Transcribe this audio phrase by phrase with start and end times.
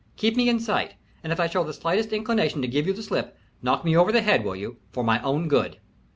[0.17, 3.03] Keep me in sight, and if I show the slightest inclination to give you the
[3.03, 5.77] slip, knock me over the head, will you, for my own good?"